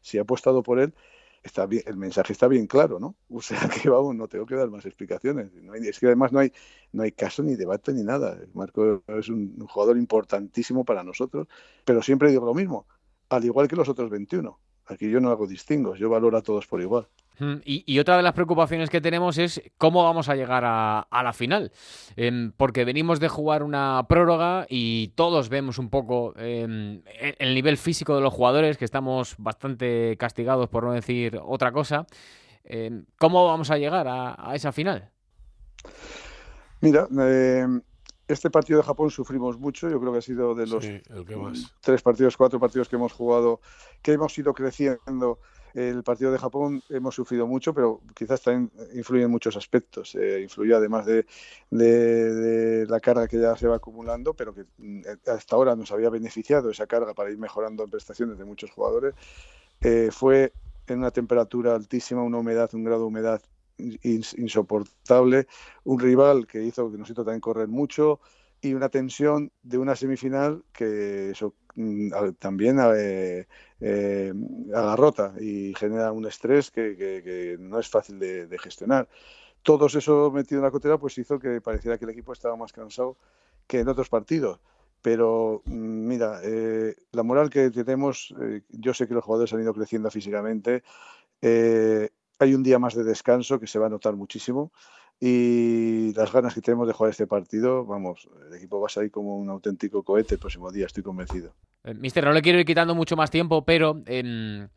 si 0.00 0.18
ha 0.18 0.22
apostado 0.22 0.62
por 0.62 0.80
él, 0.80 0.94
está 1.42 1.66
bien, 1.66 1.82
el 1.86 1.96
mensaje 1.96 2.32
está 2.32 2.48
bien 2.48 2.66
claro, 2.66 2.98
¿no? 2.98 3.16
O 3.30 3.40
sea 3.40 3.68
que 3.68 3.88
vamos, 3.88 4.14
no 4.14 4.28
tengo 4.28 4.46
que 4.46 4.54
dar 4.54 4.68
más 4.68 4.84
explicaciones. 4.86 5.50
es 5.82 5.98
que 5.98 6.06
además 6.06 6.32
no 6.32 6.40
hay, 6.40 6.52
no 6.92 7.02
hay 7.02 7.12
caso 7.12 7.42
ni 7.42 7.54
debate 7.54 7.92
ni 7.92 8.02
nada. 8.02 8.38
Marco 8.54 9.02
es 9.06 9.28
un, 9.28 9.58
jugador 9.66 9.96
importantísimo 9.98 10.84
para 10.84 11.02
nosotros, 11.04 11.48
pero 11.84 12.02
siempre 12.02 12.30
digo 12.30 12.46
lo 12.46 12.54
mismo, 12.54 12.86
al 13.28 13.44
igual 13.44 13.68
que 13.68 13.76
los 13.76 13.88
otros 13.88 14.10
21. 14.10 14.58
Aquí 14.88 15.10
yo 15.10 15.20
no 15.20 15.30
hago 15.30 15.46
distingos, 15.46 15.98
yo 15.98 16.08
valoro 16.08 16.36
a 16.38 16.42
todos 16.42 16.66
por 16.66 16.80
igual. 16.80 17.06
Y, 17.64 17.98
otra 18.00 18.16
de 18.16 18.22
las 18.24 18.32
preocupaciones 18.32 18.90
que 18.90 19.00
tenemos 19.00 19.38
es 19.38 19.62
cómo 19.78 20.02
vamos 20.02 20.28
a 20.28 20.34
llegar 20.34 20.64
a, 20.66 21.06
la 21.10 21.32
final. 21.32 21.70
Em, 22.16 22.50
porque 22.56 22.84
venimos 22.84 23.20
de 23.20 23.28
jugar 23.28 23.62
una 23.62 24.04
prórroga 24.08 24.66
y 24.68 25.08
todos 25.14 25.48
vemos 25.48 25.78
un 25.78 25.88
poco 25.88 26.34
em, 26.36 27.00
el 27.38 27.54
nivel 27.54 27.76
físico 27.76 28.16
de 28.16 28.22
los 28.22 28.34
jugadores, 28.34 28.76
que 28.76 28.84
estamos 28.84 29.36
bastante 29.38 30.16
castigados 30.18 30.68
por 30.68 30.82
no 30.82 30.92
decir 30.92 31.38
otra 31.40 31.70
cosa. 31.70 32.06
Em, 32.64 33.04
¿Cómo 33.18 33.46
vamos 33.46 33.70
a 33.70 33.78
llegar 33.78 34.06
a, 34.08 34.52
esa 34.54 34.72
final? 34.72 35.10
Mira, 36.80 37.06
este 38.28 38.50
partido 38.50 38.78
de 38.78 38.84
Japón 38.84 39.10
sufrimos 39.10 39.58
mucho. 39.58 39.88
Yo 39.88 39.98
creo 39.98 40.12
que 40.12 40.18
ha 40.18 40.22
sido 40.22 40.54
de 40.54 40.66
los 40.66 40.84
tres 41.80 42.02
partidos, 42.02 42.36
cuatro 42.36 42.60
partidos 42.60 42.88
que 42.88 42.96
hemos 42.96 43.12
jugado, 43.12 43.60
que 44.02 44.12
hemos 44.12 44.36
ido 44.38 44.54
creciendo 44.54 45.38
el 45.74 46.02
partido 46.02 46.32
de 46.32 46.38
Japón 46.38 46.82
hemos 46.88 47.14
sufrido 47.14 47.46
mucho, 47.46 47.74
pero 47.74 48.00
quizás 48.14 48.42
también 48.42 48.70
influye 48.94 49.24
en 49.24 49.30
muchos 49.30 49.56
aspectos. 49.56 50.14
Eh, 50.14 50.40
influyó 50.42 50.76
además 50.76 51.06
de, 51.06 52.86
la 52.88 53.00
carga 53.00 53.28
que 53.28 53.38
ya 53.38 53.56
se 53.56 53.68
va 53.68 53.76
acumulando, 53.76 54.34
pero 54.34 54.54
que 54.54 54.64
mm, 54.78 55.02
hasta 55.26 55.56
ahora 55.56 55.76
nos 55.76 55.92
había 55.92 56.10
beneficiado 56.10 56.70
esa 56.70 56.86
carga 56.86 57.14
para 57.14 57.30
ir 57.30 57.38
mejorando 57.38 57.84
en 57.84 57.90
prestaciones 57.90 58.38
de 58.38 58.44
muchos 58.44 58.70
jugadores. 58.70 59.14
Eh, 59.80 60.08
fue 60.10 60.52
en 60.86 60.98
una 60.98 61.10
temperatura 61.10 61.74
altísima, 61.74 62.22
una 62.22 62.38
humedad, 62.38 62.70
un 62.72 62.84
grado 62.84 63.02
de 63.02 63.06
humedad 63.06 63.42
insoportable, 63.78 65.46
un 65.84 65.98
rival 66.00 66.46
que 66.46 66.62
hizo 66.62 66.90
que 66.90 66.98
nos 66.98 67.10
hizo 67.10 67.24
también 67.24 67.40
correr 67.40 67.68
mucho 67.68 68.20
y 68.60 68.74
una 68.74 68.88
tensión 68.88 69.52
de 69.62 69.78
una 69.78 69.94
semifinal 69.94 70.64
que 70.72 71.30
eso 71.30 71.54
mm, 71.76 72.32
también 72.38 72.78
eh, 72.96 73.46
eh, 73.80 74.32
agarrota 74.74 75.34
y 75.40 75.74
genera 75.74 76.12
un 76.12 76.26
estrés 76.26 76.70
que, 76.70 77.56
no 77.60 77.78
es 77.78 77.88
fácil 77.88 78.18
de, 78.18 78.58
gestionar. 78.58 79.08
Todo 79.62 79.86
eso 79.86 80.30
metido 80.30 80.60
en 80.60 80.64
la 80.64 80.70
cotera 80.70 80.98
pues 80.98 81.18
hizo 81.18 81.38
que 81.38 81.60
pareciera 81.60 81.98
que 81.98 82.04
el 82.04 82.10
equipo 82.12 82.32
estaba 82.32 82.56
más 82.56 82.72
cansado 82.72 83.16
que 83.66 83.80
en 83.80 83.88
otros 83.88 84.08
partidos. 84.08 84.60
Pero 85.02 85.62
mm, 85.64 86.06
mira, 86.08 86.40
eh, 86.42 86.96
la 87.12 87.22
moral 87.22 87.50
que 87.50 87.70
tenemos, 87.70 88.34
eh, 88.40 88.62
yo 88.70 88.94
sé 88.94 89.06
que 89.06 89.14
los 89.14 89.24
jugadores 89.24 89.52
han 89.52 89.62
ido 89.62 89.74
creciendo 89.74 90.10
físicamente. 90.10 90.82
Eh, 91.40 92.10
hay 92.38 92.54
un 92.54 92.62
día 92.62 92.78
más 92.78 92.94
de 92.94 93.04
descanso 93.04 93.58
que 93.58 93.66
se 93.66 93.78
va 93.78 93.86
a 93.86 93.90
notar 93.90 94.16
muchísimo 94.16 94.72
y 95.20 96.12
las 96.14 96.32
ganas 96.32 96.54
que 96.54 96.60
tenemos 96.60 96.86
de 96.86 96.92
jugar 96.92 97.10
este 97.10 97.26
partido, 97.26 97.84
vamos, 97.84 98.28
el 98.46 98.54
equipo 98.54 98.80
va 98.80 98.86
a 98.86 98.90
salir 98.90 99.10
como 99.10 99.36
un 99.36 99.48
auténtico 99.50 100.02
cohete 100.02 100.34
el 100.34 100.40
próximo 100.40 100.70
día, 100.70 100.86
estoy 100.86 101.02
convencido. 101.02 101.54
Mister, 101.84 102.24
no 102.24 102.32
le 102.32 102.42
quiero 102.42 102.58
ir 102.58 102.66
quitando 102.66 102.94
mucho 102.94 103.16
más 103.16 103.30
tiempo, 103.30 103.64
pero 103.64 104.00
em, 104.06 104.68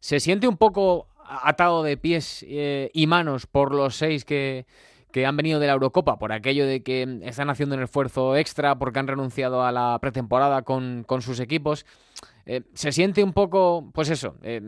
se 0.00 0.20
siente 0.20 0.46
un 0.46 0.56
poco 0.56 1.08
atado 1.18 1.82
de 1.82 1.96
pies 1.96 2.44
y 2.46 3.06
manos 3.06 3.46
por 3.46 3.74
los 3.74 3.96
seis 3.96 4.24
que, 4.24 4.66
que 5.12 5.26
han 5.26 5.36
venido 5.36 5.58
de 5.58 5.66
la 5.66 5.72
Eurocopa 5.72 6.18
por 6.18 6.32
aquello 6.32 6.66
de 6.66 6.82
que 6.82 7.20
están 7.22 7.50
haciendo 7.50 7.76
un 7.76 7.82
esfuerzo 7.82 8.36
extra 8.36 8.78
porque 8.78 8.98
han 8.98 9.06
renunciado 9.06 9.62
a 9.62 9.72
la 9.72 9.98
pretemporada 10.00 10.62
con, 10.62 11.04
sus 11.20 11.40
equipos. 11.40 11.86
Eh, 12.46 12.62
se 12.74 12.92
siente 12.92 13.22
un 13.22 13.32
poco, 13.32 13.90
pues 13.94 14.10
eso, 14.10 14.36
eh, 14.42 14.60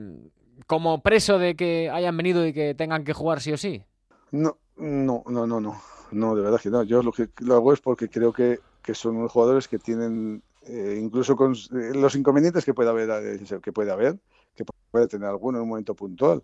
como 0.66 1.02
preso 1.02 1.38
de 1.38 1.54
que 1.54 1.90
hayan 1.90 2.16
venido 2.16 2.46
y 2.46 2.52
que 2.52 2.74
tengan 2.74 3.04
que 3.04 3.12
jugar 3.12 3.40
sí 3.40 3.52
o 3.52 3.56
sí. 3.56 3.82
No, 4.30 4.56
no, 4.76 5.22
no, 5.26 5.46
no, 5.46 5.60
no, 5.60 5.80
no, 6.10 6.36
de 6.36 6.42
verdad 6.42 6.60
que 6.60 6.70
no. 6.70 6.82
Yo 6.82 7.02
lo 7.02 7.12
que 7.12 7.28
lo 7.40 7.54
hago 7.54 7.72
es 7.72 7.80
porque 7.80 8.08
creo 8.08 8.32
que, 8.32 8.60
son 8.92 9.16
unos 9.16 9.30
jugadores 9.30 9.68
que 9.68 9.78
tienen, 9.78 10.42
eh, 10.66 10.98
incluso 11.00 11.36
con 11.36 11.54
los 11.70 12.14
inconvenientes 12.16 12.64
que 12.64 12.74
puede 12.74 12.90
haber, 12.90 13.40
que 13.62 13.72
puede 13.72 13.92
haber, 13.92 14.18
que 14.56 14.64
puede 14.90 15.06
tener 15.06 15.28
alguno 15.28 15.58
en 15.58 15.62
un 15.62 15.68
momento 15.68 15.94
puntual. 15.94 16.42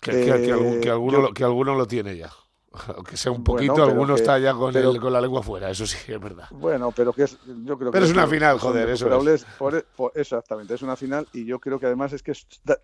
Que, 0.00 0.32
alguno, 0.32 1.32
que 1.32 1.44
alguno 1.44 1.74
lo 1.74 1.86
tiene 1.86 2.16
ya. 2.16 2.30
Aunque 2.96 3.16
sea 3.16 3.32
un 3.32 3.44
poquito, 3.44 3.82
alguno 3.82 4.14
está 4.14 4.38
ya 4.38 4.54
con, 4.54 4.72
con 4.72 5.12
la 5.12 5.20
lengua 5.20 5.42
fuera, 5.42 5.70
eso 5.70 5.86
sí, 5.86 5.98
es 6.10 6.20
verdad. 6.20 6.48
Bueno, 6.50 6.92
pero 6.94 7.12
que 7.12 7.24
es, 7.24 7.38
yo 7.64 7.78
creo 7.78 7.90
pero 7.90 8.04
es 8.04 8.12
una 8.12 8.26
final, 8.26 8.58
joder, 8.58 8.88
eso 8.88 9.28
es. 9.28 9.46
exactamente, 10.14 10.74
es 10.74 10.82
una 10.82 10.96
final 10.96 11.26
y 11.32 11.44
yo 11.44 11.58
creo 11.58 11.78
que 11.78 11.86
además 11.86 12.12
es 12.12 12.22
que 12.22 12.32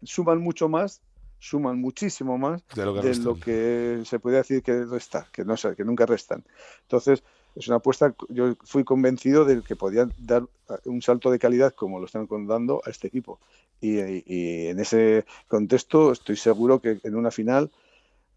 suman 0.03 0.41
mucho 0.41 0.69
más, 0.69 1.01
suman 1.39 1.81
muchísimo 1.81 2.37
más 2.39 2.63
de 2.75 2.85
lo 2.85 3.35
que, 3.39 4.03
se 4.05 4.19
puede 4.19 4.39
decir 4.39 4.63
que 4.63 4.85
resta, 4.85 5.27
que, 5.33 5.45
no, 5.45 5.55
que 5.57 5.85
nunca 5.85 6.07
restan. 6.07 6.45
Entonces, 6.83 7.23
es 7.55 7.67
una 7.69 7.79
apuesta, 7.79 8.15
yo 8.29 8.55
fui 8.65 8.85
convencido 8.85 9.45
de 9.45 9.63
que 9.63 9.75
podían 9.75 10.13
dar 10.19 10.45
un 10.85 11.03
salto 11.03 11.31
de 11.31 11.39
calidad 11.39 11.75
como 11.75 11.99
lo 11.99 12.07
están 12.07 12.29
dando 12.47 12.83
a 12.85 12.91
este 12.91 13.09
equipo. 13.09 13.41
y 13.81 13.99
en 13.99 14.81
ese 14.81 15.25
contexto 15.47 16.13
estoy 16.13 16.37
seguro 16.37 16.81
que 16.81 17.01
en 17.03 17.15
una 17.15 17.31
final 17.31 17.71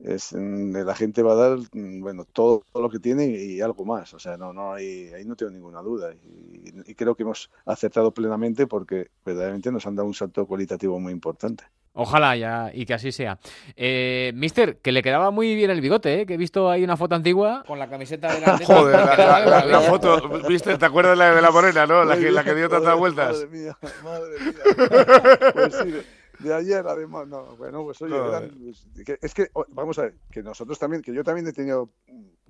es, 0.04 0.34
mm, 0.34 0.76
la 0.86 0.96
gente 0.96 1.24
va 1.24 1.34
a 1.34 1.36
dar 1.36 1.60
mm, 1.74 2.02
bueno 2.02 2.26
todo, 2.26 2.64
lo 2.74 2.90
que 2.90 3.00
tiene 3.00 3.28
y, 3.28 3.62
algo 3.62 3.86
más 3.86 4.14
o 4.14 4.20
sea 4.20 4.38
no 4.38 4.54
no 4.54 4.74
hay 4.74 5.10
ahí 5.14 5.26
no 5.26 5.36
tengo 5.36 5.52
ninguna 5.52 5.82
duda 5.82 6.14
y, 6.14 6.96
creo 6.96 7.16
que 7.16 7.24
hemos 7.24 7.50
acertado 7.66 8.12
plenamente 8.12 8.68
porque 8.68 9.10
verdaderamente 9.26 9.72
nos 9.72 9.86
han 9.88 9.96
dado 9.96 10.08
un 10.08 10.14
salto 10.14 10.46
cualitativo 10.46 11.00
muy 11.00 11.14
importante 11.14 11.64
Ojalá 11.94 12.38
ya 12.38 12.72
y 12.74 12.86
que 12.86 12.94
así 12.94 13.12
sea. 13.12 13.38
Eh, 13.76 14.32
Mister, 14.34 14.78
que 14.78 14.94
le 14.94 15.04
quedaba 15.04 15.30
muy 15.30 15.56
bien 15.56 15.72
el 15.72 15.82
bigote, 15.82 16.22
¿eh? 16.22 16.26
que 16.26 16.36
he 16.36 16.38
visto 16.38 16.70
ahí 16.70 16.86
una 16.86 16.96
foto 16.96 17.16
antigua 17.16 17.66
con 17.68 17.80
la 17.80 17.90
camiseta 17.90 18.34
de 18.34 18.40
la 18.40 18.58
Joder, 18.60 18.96
la, 19.68 19.82
foto, 19.82 20.40
¿viste? 20.48 20.78
¿Te 20.78 20.86
acuerdas 20.86 21.18
de 21.18 21.26
la, 21.26 21.36
de 21.36 21.42
la 21.42 21.52
morena, 21.52 21.86
no? 21.86 22.06
La 22.06 22.18
que, 22.18 22.32
la 22.32 22.46
que 22.46 22.56
dio 22.56 22.70
tantas 22.70 22.98
vueltas. 22.98 23.34
Madre 23.34 23.48
mía, 23.48 23.78
madre 24.06 24.40
mía. 24.40 25.52
Pues 25.54 25.76
sí, 25.84 25.94
de 26.42 26.54
ayer, 26.54 26.86
además, 26.88 27.28
no, 27.28 27.56
bueno, 27.58 27.84
pues 27.84 28.02
oye, 28.02 28.16
pues, 28.64 28.88
es 29.22 29.34
que, 29.34 29.50
vamos 29.70 29.98
a 30.00 30.04
ver, 30.04 30.16
que 30.32 30.42
nosotros 30.44 30.78
también, 30.80 31.02
que 31.02 31.14
yo 31.14 31.24
también 31.24 31.48
he 31.48 31.54
tenido 31.54 31.90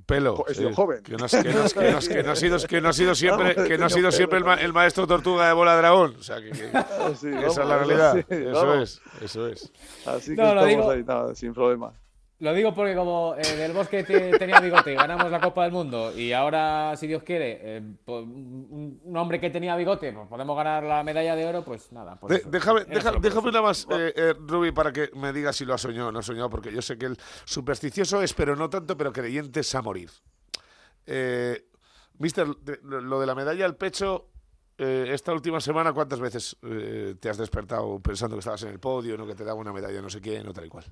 pelo, 0.06 0.46
he 0.48 0.54
sido 0.54 0.74
joven. 0.74 1.04
Que 1.04 1.14
no, 1.14 1.28
que, 1.28 1.44
que, 1.44 1.54
no, 1.54 2.32
ha 2.32 2.36
sido, 2.36 2.58
que 2.68 2.82
no 2.82 2.90
ha 2.90 2.94
sido 2.94 3.16
siempre, 3.16 3.56
que 3.56 3.78
no 3.78 3.86
ha 3.86 3.90
sido 3.90 4.12
siempre 4.12 4.40
el, 4.40 4.74
maestro 4.74 5.08
tortuga 5.08 5.48
de 5.48 5.54
bola 5.54 5.76
dragón, 5.76 6.16
o 6.20 6.24
sea, 6.24 6.42
que, 6.42 6.50
esa 6.50 7.48
es 7.48 7.58
la 7.58 7.78
realidad, 7.78 8.18
eso 8.30 8.82
es, 8.82 9.02
eso 9.22 9.48
es. 9.48 9.72
Así 10.06 10.36
que 10.36 10.42
estamos 10.42 10.88
ahí, 10.88 11.04
nada, 11.04 11.36
sin 11.36 11.54
problema. 11.54 11.94
Lo 12.42 12.56
digo 12.56 12.74
porque 12.74 12.96
como 12.96 13.36
en 13.38 13.60
el 13.60 13.72
bosque 13.72 14.04
tenía 14.04 14.60
bigote 14.60 14.94
y 14.94 14.96
ganamos 14.96 15.30
la 15.30 15.40
Copa 15.40 15.62
del 15.62 15.72
Mundo 15.72 16.12
y 16.18 16.34
ahora, 16.34 16.96
si 16.98 17.06
Dios 17.06 17.22
quiere, 17.22 17.60
eh, 17.62 17.84
un, 18.08 19.16
hombre 19.16 19.40
que 19.40 19.52
tenía 19.52 19.76
bigote, 19.76 20.12
pues 20.12 20.28
podemos 20.28 20.58
ganar 20.58 20.82
la 20.82 21.04
medalla 21.04 21.36
de 21.36 21.46
oro, 21.46 21.64
pues 21.64 21.92
nada. 21.92 22.20
Pues 22.20 22.50
déjame, 22.50 22.86
déjame 22.86 23.52
nada 23.52 23.62
más, 23.62 23.86
eh, 23.92 24.12
eh, 24.16 24.34
Ruby, 24.40 24.72
para 24.72 24.92
que 24.92 25.12
me 25.14 25.32
digas 25.32 25.56
si 25.56 25.66
lo 25.66 25.76
ha 25.76 25.78
soñado 25.78 26.08
o 26.08 26.12
no 26.12 26.18
ha 26.18 26.24
soñado, 26.24 26.50
porque 26.50 26.72
yo 26.72 26.82
sé 26.82 26.98
que 26.98 27.06
el 27.06 27.18
supersticioso 27.46 28.24
es, 28.24 28.34
pero 28.34 28.56
no 28.56 28.72
tanto, 28.72 28.98
pero 28.98 29.14
creyente 29.14 29.60
es 29.60 29.76
a 29.76 29.84
morir. 29.84 30.10
Mister, 32.18 32.48
lo 32.82 33.20
de 33.20 33.26
la 33.28 33.36
medalla 33.36 33.66
al 33.66 33.76
pecho, 33.76 34.30
esta 34.80 35.32
última 35.32 35.60
semana, 35.60 35.94
¿cuántas 35.94 36.20
veces 36.20 36.58
te 37.20 37.30
has 37.30 37.38
despertado 37.38 38.00
pensando 38.00 38.36
que 38.36 38.40
estabas 38.40 38.64
en 38.64 38.70
el 38.70 38.80
podio, 38.80 39.16
no 39.16 39.28
que 39.28 39.36
te 39.36 39.44
daba 39.44 39.60
una 39.60 39.72
medalla 39.72 40.02
no 40.02 40.10
sé 40.10 40.20
quién, 40.22 40.48
o 40.48 40.54
tal 40.54 40.66
y 40.66 40.70
cual? 40.70 40.86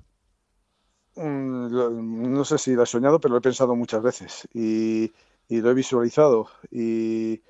No 1.22 2.44
sé 2.44 2.58
si 2.58 2.74
lo 2.74 2.82
he 2.82 2.86
soñado, 2.86 3.20
pero 3.20 3.32
lo 3.32 3.38
he 3.38 3.42
pensado 3.42 3.76
muchas 3.76 4.02
veces 4.02 4.48
y, 4.54 5.12
lo 5.48 5.70
he 5.70 5.74
visualizado 5.74 6.48
y, 6.70 7.40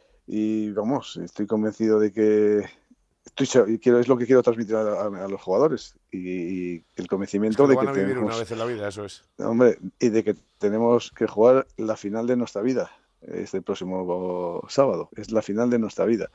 vamos, 0.72 1.18
estoy 1.22 1.46
convencido 1.46 2.00
de 2.00 2.12
que 2.12 2.64
estoy 3.24 3.78
quiero 3.78 4.00
es 4.00 4.08
lo 4.08 4.16
que 4.16 4.26
quiero 4.26 4.42
transmitir 4.42 4.76
a, 4.76 5.28
los 5.28 5.40
jugadores 5.40 5.94
y, 6.10 6.82
el 6.96 7.06
convencimiento 7.08 7.66
de 7.66 7.76
que 7.76 7.86
tenemos 7.86 8.24
una 8.24 8.36
vez 8.36 8.50
en 8.50 8.58
la 8.58 8.64
vida, 8.64 8.88
eso 8.88 9.04
es. 9.04 9.22
Hombre, 9.38 9.78
y 9.98 10.08
de 10.08 10.24
que 10.24 10.34
tenemos 10.58 11.10
que 11.12 11.26
jugar 11.26 11.66
la 11.76 11.96
final 11.96 12.26
de 12.26 12.36
nuestra 12.36 12.62
vida 12.62 12.90
este 13.22 13.60
próximo 13.60 14.62
sábado, 14.68 15.10
es 15.14 15.30
la 15.30 15.42
final 15.42 15.70
de 15.70 15.78
nuestra 15.78 16.06
vida 16.06 16.30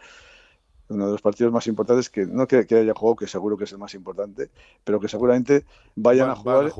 uno 0.89 1.05
de 1.05 1.11
los 1.11 1.21
partidos 1.21 1.51
más 1.51 1.67
importantes 1.67 2.09
que 2.09 2.25
no 2.25 2.47
que, 2.47 2.57
haya 2.57 2.93
jugado, 2.93 3.15
que 3.15 3.27
seguro 3.27 3.57
que 3.57 3.63
es 3.63 3.71
el 3.71 3.77
más 3.77 3.93
importante, 3.93 4.49
pero 4.83 4.99
que 4.99 5.07
seguramente 5.07 5.65
vayan 5.95 6.29
a 6.29 6.35
jugar, 6.35 6.71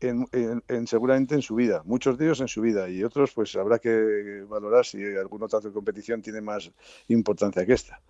en, 0.00 0.86
seguramente 0.86 1.34
en 1.34 1.42
su 1.42 1.54
vida, 1.54 1.82
muchos 1.84 2.16
de 2.18 2.26
ellos 2.26 2.40
en 2.40 2.48
su 2.48 2.60
vida 2.60 2.88
y 2.88 3.04
otros 3.04 3.32
pues 3.32 3.54
habrá 3.56 3.78
que 3.78 4.44
valorar 4.48 4.84
si 4.84 5.02
algún 5.16 5.42
otro 5.42 5.60
de 5.60 5.72
competición 5.72 6.22
tiene 6.22 6.40
más 6.40 6.70
importancia 7.08 7.64
que 7.66 7.72
esta 7.72 8.00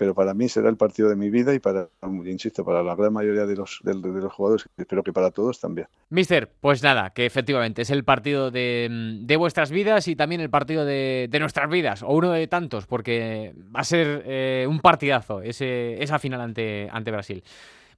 pero 0.00 0.14
para 0.14 0.32
mí 0.32 0.48
será 0.48 0.70
el 0.70 0.78
partido 0.78 1.10
de 1.10 1.14
mi 1.14 1.28
vida 1.28 1.52
y 1.52 1.58
para, 1.58 1.90
insisto, 2.24 2.64
para 2.64 2.82
la 2.82 2.94
gran 2.94 3.12
mayoría 3.12 3.44
de 3.44 3.54
los, 3.54 3.80
de, 3.82 3.92
los 3.92 4.32
jugadores, 4.32 4.66
espero 4.78 5.02
que 5.02 5.12
para 5.12 5.30
todos 5.30 5.60
también. 5.60 5.88
Mister, 6.08 6.50
pues 6.58 6.82
nada, 6.82 7.10
que 7.10 7.26
efectivamente 7.26 7.82
es 7.82 7.90
el 7.90 8.02
partido 8.02 8.50
de, 8.50 9.36
vuestras 9.38 9.70
vidas 9.70 10.08
y 10.08 10.16
también 10.16 10.40
el 10.40 10.48
partido 10.48 10.86
de, 10.86 11.28
nuestras 11.38 11.68
vidas, 11.68 12.02
o 12.02 12.14
uno 12.14 12.30
de 12.30 12.46
tantos, 12.46 12.86
porque 12.86 13.54
va 13.76 13.80
a 13.80 13.84
ser 13.84 14.22
eh, 14.24 14.64
un 14.66 14.80
partidazo 14.80 15.42
ese, 15.42 16.02
esa 16.02 16.18
final 16.18 16.40
ante, 16.40 16.88
ante 16.90 17.10
Brasil. 17.10 17.44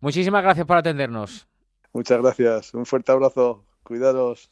Muchísimas 0.00 0.42
gracias 0.42 0.66
por 0.66 0.78
atendernos. 0.78 1.46
Muchas 1.92 2.20
gracias, 2.20 2.74
un 2.74 2.84
fuerte 2.84 3.12
abrazo, 3.12 3.64
cuidados. 3.84 4.50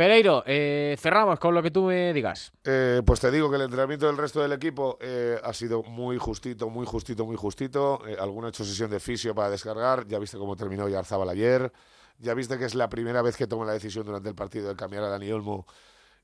Pereiro, 0.00 0.42
eh, 0.46 0.96
cerramos 0.98 1.38
con 1.38 1.54
lo 1.54 1.62
que 1.62 1.70
tú 1.70 1.82
me 1.82 2.14
digas. 2.14 2.54
Eh, 2.64 3.02
pues 3.04 3.20
te 3.20 3.30
digo 3.30 3.50
que 3.50 3.56
el 3.56 3.62
entrenamiento 3.64 4.06
del 4.06 4.16
resto 4.16 4.40
del 4.40 4.52
equipo 4.52 4.96
eh, 4.98 5.38
ha 5.44 5.52
sido 5.52 5.82
muy 5.82 6.16
justito, 6.16 6.70
muy 6.70 6.86
justito, 6.86 7.26
muy 7.26 7.36
justito. 7.36 8.00
alguno 8.18 8.46
ha 8.46 8.48
hecho 8.48 8.64
sesión 8.64 8.90
de 8.90 8.98
fisio 8.98 9.34
para 9.34 9.50
descargar. 9.50 10.06
Ya 10.08 10.18
viste 10.18 10.38
cómo 10.38 10.56
terminó 10.56 10.88
Yarzábal 10.88 11.28
ayer. 11.28 11.70
Ya 12.18 12.32
viste 12.32 12.56
que 12.56 12.64
es 12.64 12.74
la 12.74 12.88
primera 12.88 13.20
vez 13.20 13.36
que 13.36 13.46
toma 13.46 13.66
la 13.66 13.74
decisión 13.74 14.06
durante 14.06 14.30
el 14.30 14.34
partido 14.34 14.70
de 14.70 14.74
cambiar 14.74 15.04
a 15.04 15.08
Dani 15.10 15.30
Olmo 15.32 15.66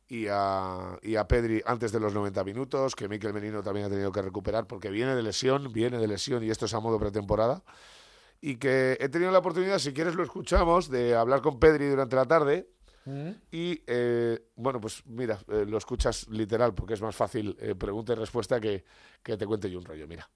y 0.08 0.26
a, 0.30 0.98
y 1.02 1.16
a 1.16 1.28
Pedri 1.28 1.60
antes 1.66 1.92
de 1.92 2.00
los 2.00 2.14
90 2.14 2.44
minutos. 2.44 2.96
Que 2.96 3.08
Miquel 3.08 3.34
Menino 3.34 3.62
también 3.62 3.84
ha 3.84 3.90
tenido 3.90 4.10
que 4.10 4.22
recuperar 4.22 4.66
porque 4.66 4.88
viene 4.88 5.14
de 5.14 5.22
lesión, 5.22 5.70
viene 5.70 5.98
de 5.98 6.08
lesión 6.08 6.42
y 6.42 6.48
esto 6.48 6.64
es 6.64 6.72
a 6.72 6.80
modo 6.80 6.98
pretemporada. 6.98 7.62
Y 8.40 8.56
que 8.56 8.96
he 9.00 9.10
tenido 9.10 9.30
la 9.32 9.40
oportunidad, 9.40 9.78
si 9.80 9.92
quieres 9.92 10.14
lo 10.14 10.22
escuchamos, 10.22 10.88
de 10.88 11.14
hablar 11.14 11.42
con 11.42 11.60
Pedri 11.60 11.88
durante 11.88 12.16
la 12.16 12.24
tarde 12.24 12.70
y 13.52 13.82
eh, 13.86 14.38
bueno, 14.56 14.80
pues 14.80 15.04
mira, 15.06 15.38
eh, 15.48 15.64
lo 15.66 15.78
escuchas 15.78 16.28
literal 16.28 16.74
porque 16.74 16.94
es 16.94 17.02
más 17.02 17.14
fácil 17.14 17.56
eh, 17.60 17.74
pregunta 17.74 18.12
y 18.12 18.16
respuesta 18.16 18.60
que, 18.60 18.84
que, 19.22 19.36
te 19.36 19.46
cuente 19.46 19.70
yo 19.70 19.78
un 19.78 19.84
rollo. 19.84 20.06
Mira. 20.08 20.28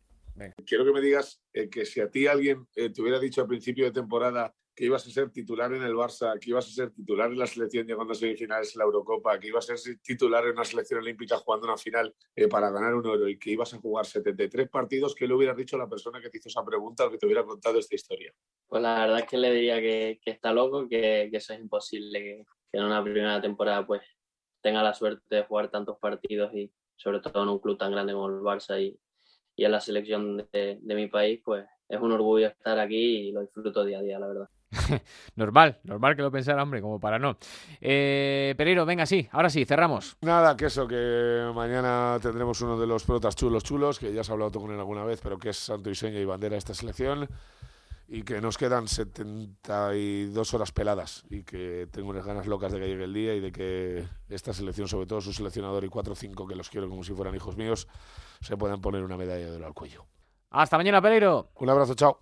Quiero 0.65 0.85
que 0.85 0.93
me 0.93 1.01
digas 1.01 1.43
que 1.53 1.85
si 1.85 2.01
a 2.01 2.09
ti 2.09 2.27
alguien 2.27 2.67
te 2.73 3.03
hubiera 3.03 3.19
dicho 3.19 3.43
al 3.43 3.49
principio 3.49 3.85
de 3.85 3.91
temporada 3.91 4.55
que 4.81 4.87
ibas 4.87 5.07
a 5.07 5.11
ser 5.11 5.31
titular 5.31 5.73
en 5.75 5.83
el 5.83 5.95
Barça, 5.95 6.39
que 6.39 6.49
ibas 6.49 6.67
a 6.67 6.71
ser 6.71 6.91
titular 6.91 7.31
en 7.31 7.39
la 7.39 7.47
selección 7.47 7.87
llegando 7.87 8.13
a 8.13 8.17
semifinales 8.17 8.75
en 8.75 8.79
la 8.79 8.87
Eurocopa, 8.87 9.39
que 9.39 9.49
ibas 9.49 9.69
a 9.69 9.77
ser 9.77 9.99
titular 9.99 10.43
en 10.47 10.53
una 10.53 10.65
selección 10.65 11.01
olímpica 11.01 11.37
jugando 11.37 11.67
una 11.67 11.77
final 11.77 12.15
eh, 12.35 12.49
para 12.49 12.71
ganar 12.71 12.95
un 12.95 13.07
oro 13.07 13.29
y 13.29 13.39
que 13.39 13.51
ibas 13.51 13.75
a 13.75 13.79
jugar 13.79 14.07
73 14.07 14.71
partidos, 14.71 15.15
¿qué 15.15 15.27
le 15.27 15.35
hubieras 15.35 15.59
dicho 15.59 15.77
a 15.77 15.81
la 15.81 15.87
persona 15.87 16.19
que 16.19 16.31
te 16.31 16.39
hizo 16.39 16.49
esa 16.49 16.65
pregunta 16.65 17.05
o 17.05 17.11
que 17.11 17.19
te 17.19 17.27
hubiera 17.27 17.45
contado 17.45 17.79
esta 17.79 17.95
historia? 17.95 18.33
Pues 18.67 18.83
la 18.83 19.01
verdad 19.01 19.19
es 19.19 19.27
que 19.27 19.37
le 19.37 19.53
diría 19.53 19.81
que, 19.81 20.19
está 20.25 20.51
loco, 20.53 20.89
que, 20.89 21.29
eso 21.31 21.53
es 21.53 21.61
imposible, 21.61 22.47
que, 22.71 22.79
en 22.79 22.85
una 22.85 23.03
primera 23.03 23.41
temporada 23.41 23.87
pues 23.87 24.03
tenga 24.61 24.83
la 24.83 24.95
suerte 24.95 25.37
de 25.37 25.45
jugar 25.45 25.71
tantos 25.71 25.99
partidos 25.99 26.53
y 26.55 26.73
sobre 26.97 27.21
todo 27.21 27.43
en 27.43 27.49
un 27.49 27.59
club 27.59 27.79
tan 27.79 27.93
grande 27.93 28.13
como 28.13 28.29
el 28.29 28.41
Barça 28.41 28.81
y, 28.81 28.99
y 29.57 29.65
en 29.65 29.73
la 29.73 29.81
selección 29.81 30.37
de, 30.53 30.79
de 30.81 30.95
mi 30.95 31.09
país, 31.09 31.41
pues 31.45 31.67
es 31.89 32.01
un 32.01 32.13
orgullo 32.13 32.49
estar 32.49 32.79
aquí 32.79 33.29
y 33.29 33.33
lo 33.33 33.41
disfruto 33.41 33.85
día 33.85 33.99
a 33.99 34.03
día, 34.03 34.19
la 34.19 34.29
verdad. 34.29 34.49
normal, 35.37 35.79
normal 35.85 36.17
que 36.17 36.23
lo 36.23 36.31
pensara, 36.31 36.63
hombre, 36.63 36.81
como 36.81 37.01
para 37.01 37.19
no. 37.19 37.37
Eh, 37.81 38.55
Pereiro, 38.57 38.87
venga, 38.87 39.07
sí, 39.07 39.29
ahora 39.33 39.51
sí, 39.51 39.65
cerramos. 39.65 40.17
Nada, 40.21 40.57
que 40.57 40.67
eso, 40.67 40.87
que 40.87 41.51
mañana 41.55 42.19
tendremos 42.23 42.61
uno 42.61 42.79
de 42.79 42.87
los 42.87 43.05
protas 43.05 43.35
chulos 43.35 43.65
chulos, 43.65 43.99
que 43.99 44.13
ya 44.13 44.21
has 44.21 44.31
hablado 44.31 44.51
tú 44.51 44.61
con 44.61 44.71
él 44.71 44.79
alguna 44.79 45.05
vez, 45.05 45.21
pero 45.23 45.39
que 45.39 45.51
es 45.51 45.57
santo 45.57 45.91
y 45.91 45.95
seña 45.95 46.21
y 46.21 46.25
bandera 46.25 46.55
de 46.55 46.59
esta 46.59 46.75
selección, 46.75 47.29
y 48.13 48.25
que 48.25 48.41
nos 48.41 48.59
quedan 48.59 48.89
72 48.89 50.55
horas 50.55 50.73
peladas, 50.73 51.25
y 51.31 51.45
que 51.45 51.87
tengo 51.93 52.11
unas 52.11 52.27
ganas 52.27 52.49
locas 52.49 52.73
de 52.73 52.81
que 52.81 52.89
llegue 52.89 53.05
el 53.05 53.15
día 53.15 53.35
y 53.37 53.41
de 53.41 53.53
que 53.53 54.05
esta 54.29 54.53
selección, 54.53 54.89
sobre 54.89 55.07
todo 55.07 55.21
su 55.21 55.33
seleccionador 55.33 55.85
y 55.85 55.89
4 55.89 56.13
o 56.13 56.17
5, 56.17 56.49
que 56.49 56.57
los 56.57 56.69
quiero 56.69 56.89
como 56.89 57.05
si 57.05 57.15
fueran 57.15 57.37
hijos 57.37 57.57
míos, 57.57 57.87
se 58.41 58.57
puedan 58.57 58.81
poner 58.81 59.05
una 59.05 59.17
medalla 59.17 59.49
de 59.49 59.57
oro 59.57 59.67
al 59.67 59.75
cuello. 59.75 60.07
Hasta 60.51 60.77
mañana, 60.77 61.01
Pereiro. 61.01 61.53
Un 61.55 61.71
abrazo, 61.71 61.95
chao. 61.95 62.21